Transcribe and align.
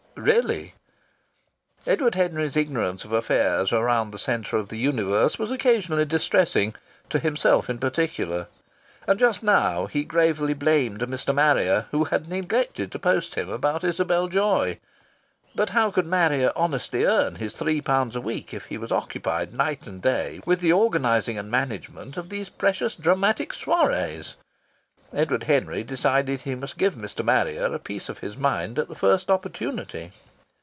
"Really!" 0.17 0.75
Edward 1.87 2.13
Henry's 2.15 2.55
ignorance 2.57 3.03
of 3.05 3.11
affairs 3.13 3.71
round 3.71 4.09
about 4.09 4.11
the 4.11 4.19
centre 4.19 4.57
of 4.57 4.67
the 4.69 4.77
universe 4.77 5.39
was 5.39 5.49
occasionally 5.51 6.03
distressing 6.05 6.75
to 7.09 7.17
himself 7.17 7.69
in 7.71 7.79
particular. 7.79 8.47
And 9.07 9.17
just 9.17 9.41
now 9.41 9.85
he 9.87 10.03
gravely 10.03 10.53
blamed 10.53 10.99
Mr. 10.99 11.33
Marrier, 11.33 11.87
who 11.91 12.03
had 12.03 12.27
neglected 12.27 12.91
to 12.91 12.99
post 12.99 13.33
him 13.35 13.49
about 13.49 13.85
Isabel 13.85 14.27
Joy. 14.27 14.79
But 15.55 15.69
how 15.71 15.89
could 15.89 16.05
Marrier 16.05 16.51
honestly 16.57 17.03
earn 17.05 17.35
his 17.35 17.53
three 17.53 17.79
pounds 17.81 18.15
a 18.15 18.21
week 18.21 18.53
if 18.53 18.65
he 18.65 18.77
was 18.77 18.91
occupied 18.91 19.53
night 19.55 19.87
and 19.87 20.01
day 20.03 20.41
with 20.45 20.59
the 20.59 20.73
organizing 20.73 21.37
and 21.39 21.49
management 21.49 22.17
of 22.17 22.27
these 22.29 22.49
precious 22.49 22.93
dramatic 22.95 23.53
soirées? 23.53 24.35
Edward 25.13 25.43
Henry 25.43 25.83
decided 25.83 26.39
that 26.39 26.43
he 26.43 26.55
must 26.55 26.77
give 26.77 26.95
Mr. 26.95 27.21
Marrier 27.21 27.73
a 27.75 27.79
piece 27.79 28.07
of 28.07 28.19
his 28.19 28.37
mind 28.37 28.79
at 28.79 28.87
the 28.87 28.95
first 28.95 29.29
opportunity. 29.29 30.09